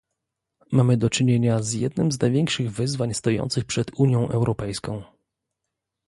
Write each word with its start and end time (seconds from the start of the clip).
Mamy 0.71 0.97
do 0.97 1.09
czynienia 1.09 1.61
z 1.63 1.73
jednym 1.73 2.11
z 2.11 2.19
największych 2.21 2.71
wyzwań 2.71 3.13
stojących 3.13 3.65
przed 3.65 3.91
Unią 3.95 4.29
Europejską 4.29 5.03